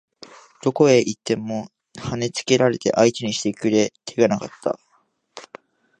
[0.63, 4.79] どこへ行っても跳ね付けられて相手にしてくれ手がなかった